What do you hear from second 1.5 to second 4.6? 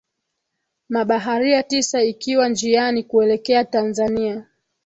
tisa ikiwa njiani kuelekea tanzania